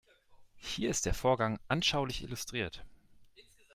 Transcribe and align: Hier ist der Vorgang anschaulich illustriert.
Hier 0.57 0.89
ist 0.89 1.05
der 1.05 1.13
Vorgang 1.13 1.59
anschaulich 1.67 2.23
illustriert. 2.23 2.83